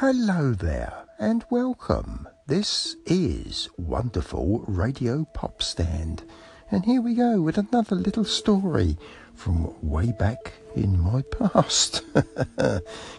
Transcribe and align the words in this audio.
Hello 0.00 0.52
there 0.52 0.92
and 1.18 1.42
welcome. 1.48 2.28
This 2.46 2.96
is 3.06 3.70
Wonderful 3.78 4.62
Radio 4.68 5.24
Pop 5.32 5.62
Stand. 5.62 6.22
And 6.70 6.84
here 6.84 7.00
we 7.00 7.14
go 7.14 7.40
with 7.40 7.56
another 7.56 7.96
little 7.96 8.26
story 8.26 8.98
from 9.34 9.74
way 9.80 10.12
back 10.12 10.52
in 10.74 11.00
my 11.00 11.22
past. 11.30 12.02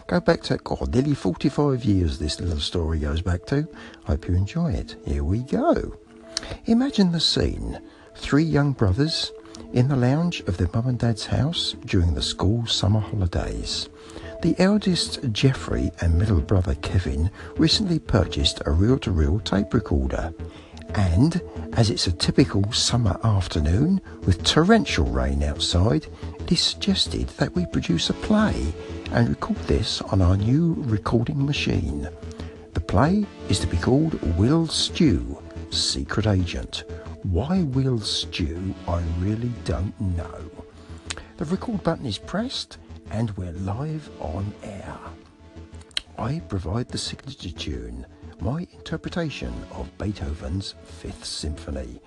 go 0.06 0.20
back 0.20 0.42
to, 0.42 0.58
God, 0.58 0.94
nearly 0.94 1.14
45 1.14 1.84
years 1.84 2.20
this 2.20 2.38
little 2.38 2.60
story 2.60 3.00
goes 3.00 3.22
back 3.22 3.44
to. 3.46 3.66
Hope 4.04 4.28
you 4.28 4.36
enjoy 4.36 4.70
it. 4.70 4.94
Here 5.04 5.24
we 5.24 5.40
go. 5.40 5.96
Imagine 6.66 7.10
the 7.10 7.18
scene. 7.18 7.80
Three 8.14 8.44
young 8.44 8.70
brothers 8.70 9.32
in 9.72 9.88
the 9.88 9.96
lounge 9.96 10.42
of 10.42 10.58
their 10.58 10.70
mum 10.72 10.86
and 10.86 10.98
dad's 11.00 11.26
house 11.26 11.74
during 11.86 12.14
the 12.14 12.22
school 12.22 12.66
summer 12.66 13.00
holidays. 13.00 13.88
The 14.40 14.54
eldest, 14.58 15.32
Jeffrey, 15.32 15.90
and 16.00 16.16
middle 16.16 16.40
brother, 16.40 16.76
Kevin, 16.76 17.28
recently 17.56 17.98
purchased 17.98 18.62
a 18.66 18.70
reel 18.70 18.96
to 19.00 19.10
reel 19.10 19.40
tape 19.40 19.74
recorder. 19.74 20.32
And, 20.94 21.42
as 21.72 21.90
it's 21.90 22.06
a 22.06 22.12
typical 22.12 22.72
summer 22.72 23.18
afternoon 23.24 24.00
with 24.26 24.44
torrential 24.44 25.06
rain 25.06 25.42
outside, 25.42 26.06
it 26.38 26.52
is 26.52 26.60
suggested 26.60 27.26
that 27.38 27.56
we 27.56 27.66
produce 27.66 28.10
a 28.10 28.14
play 28.14 28.72
and 29.10 29.28
record 29.28 29.58
this 29.66 30.00
on 30.02 30.22
our 30.22 30.36
new 30.36 30.76
recording 30.86 31.44
machine. 31.44 32.08
The 32.74 32.80
play 32.80 33.26
is 33.48 33.58
to 33.58 33.66
be 33.66 33.76
called 33.76 34.22
Will 34.38 34.68
Stew, 34.68 35.42
Secret 35.70 36.28
Agent. 36.28 36.84
Why 37.24 37.62
Will 37.62 37.98
Stew, 37.98 38.72
I 38.86 39.02
really 39.18 39.50
don't 39.64 40.00
know. 40.00 40.48
The 41.38 41.44
record 41.44 41.82
button 41.82 42.06
is 42.06 42.18
pressed 42.18 42.78
and 43.10 43.36
we're 43.36 43.52
live 43.52 44.08
on 44.20 44.52
air. 44.62 44.96
I 46.18 46.40
provide 46.48 46.88
the 46.88 46.98
signature 46.98 47.50
tune, 47.50 48.06
my 48.40 48.66
interpretation 48.72 49.52
of 49.72 49.96
Beethoven's 49.98 50.74
Fifth 50.84 51.24
Symphony. 51.24 52.00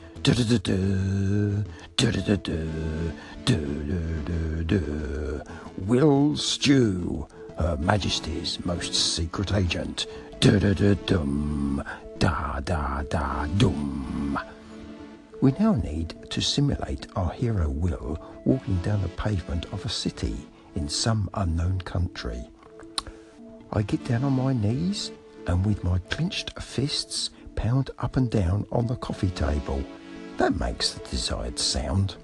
Will 5.78 6.36
Stew, 6.36 7.28
Her 7.58 7.78
Majesty's 7.78 8.66
most 8.66 8.94
secret 8.94 9.54
agent. 9.54 10.08
Dum 10.40 11.84
da 12.20 12.60
da 12.60 13.02
da 13.04 13.46
dum. 13.58 14.40
We 15.42 15.54
now 15.54 15.74
need 15.74 16.16
to 16.30 16.42
simulate 16.42 17.08
our 17.16 17.32
hero 17.32 17.70
Will 17.70 18.20
walking 18.46 18.78
down 18.78 19.02
the 19.02 19.10
pavement 19.10 19.66
of 19.74 19.86
a 19.86 19.90
city 19.90 20.36
in 20.76 20.88
some 20.90 21.30
unknown 21.34 21.82
country. 21.82 22.50
I 23.74 23.82
get 23.82 24.04
down 24.06 24.24
on 24.24 24.34
my 24.34 24.54
knees 24.54 25.12
and 25.48 25.66
with 25.66 25.84
my 25.84 26.00
clenched 26.10 26.60
fists 26.62 27.30
pound 27.56 27.90
up 28.00 28.18
and 28.18 28.30
down 28.30 28.66
on 28.72 28.88
the 28.88 28.96
coffee 28.96 29.30
table. 29.32 29.84
That 30.38 30.60
makes 30.60 30.92
the 30.92 31.08
desired 31.10 31.60
sound. 31.60 32.16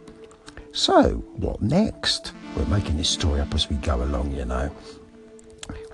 So, 0.71 1.23
what 1.35 1.61
next? 1.61 2.33
We're 2.55 2.65
making 2.65 2.97
this 2.97 3.09
story 3.09 3.39
up 3.39 3.53
as 3.53 3.69
we 3.69 3.77
go 3.77 4.03
along, 4.03 4.35
you 4.35 4.45
know. 4.45 4.71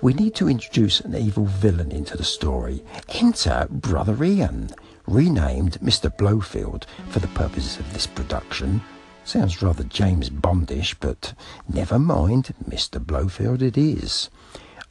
We 0.02 0.12
need 0.12 0.34
to 0.36 0.48
introduce 0.48 1.00
an 1.00 1.14
evil 1.14 1.46
villain 1.46 1.90
into 1.90 2.16
the 2.16 2.24
story. 2.24 2.84
Enter 3.08 3.66
Brother 3.70 4.22
Ian, 4.22 4.70
renamed 5.06 5.80
Mr. 5.80 6.14
Blowfield 6.16 6.84
for 7.08 7.20
the 7.20 7.28
purposes 7.28 7.78
of 7.78 7.92
this 7.92 8.06
production, 8.06 8.82
Sounds 9.24 9.62
rather 9.62 9.84
James 9.84 10.28
Bondish, 10.28 10.94
but 11.00 11.32
never 11.66 11.98
mind, 11.98 12.54
Mr. 12.68 13.02
Blowfield 13.02 13.62
it 13.62 13.78
is. 13.78 14.28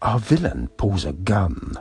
Our 0.01 0.17
villain 0.17 0.69
pulls 0.75 1.05
a 1.05 1.13
gun 1.13 1.77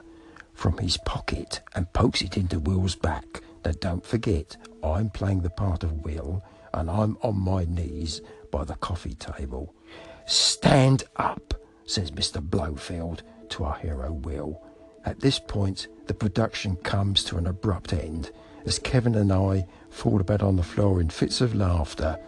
from 0.53 0.77
his 0.77 0.99
pocket 0.99 1.63
and 1.75 1.93
pokes 1.95 2.21
it 2.21 2.37
into 2.37 2.61
Will's 2.61 2.95
back. 2.95 3.43
Now 3.65 3.73
don't 3.81 4.05
forget, 4.05 4.59
I'm 4.85 5.09
playing 5.09 5.41
the 5.41 5.51
part 5.51 5.83
of 5.83 6.05
Will 6.05 6.45
and 6.75 6.91
I'm 6.91 7.17
on 7.23 7.41
my 7.41 7.65
knees 7.65 8.21
by 8.51 8.65
the 8.65 8.75
coffee 8.75 9.15
table. 9.15 9.75
Stand 10.27 11.05
up, 11.17 11.55
says 11.87 12.11
Mr. 12.11 12.47
Blowfield 12.47 13.23
to 13.49 13.65
our 13.65 13.77
hero 13.79 14.13
Will. 14.13 14.61
At 15.07 15.21
this 15.21 15.39
point, 15.39 15.89
the 16.07 16.15
production 16.15 16.77
comes 16.77 17.25
to 17.25 17.39
an 17.39 17.47
abrupt 17.47 17.95
end 17.95 18.31
as 18.67 18.79
Kevin 18.79 19.15
and 19.15 19.33
I 19.33 19.67
fall 19.89 20.21
about 20.21 20.43
on 20.43 20.57
the 20.57 20.63
floor 20.63 21.01
in 21.01 21.09
fits 21.09 21.41
of 21.41 21.55
laughter 21.55 22.19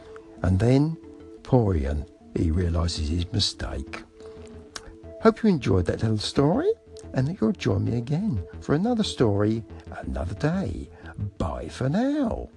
and 0.45 0.59
then, 0.59 0.99
poor 1.43 1.75
Ian, 1.75 2.05
he 2.37 2.51
realises 2.51 3.09
his 3.09 3.33
mistake. 3.33 4.03
Hope 5.23 5.43
you 5.43 5.49
enjoyed 5.49 5.87
that 5.87 6.03
little 6.03 6.19
story 6.19 6.71
and 7.15 7.27
that 7.27 7.41
you'll 7.41 7.53
join 7.53 7.87
me 7.87 7.97
again 7.97 8.45
for 8.61 8.75
another 8.75 9.05
story 9.05 9.65
another 10.03 10.35
day. 10.35 10.91
Bye 11.39 11.69
for 11.69 11.89
now. 11.89 12.51